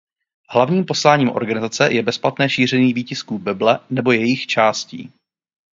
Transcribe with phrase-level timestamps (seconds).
[0.49, 5.11] Hlavním posláním organizace je bezplatné šíření výtisků Bible nebo jejích částí.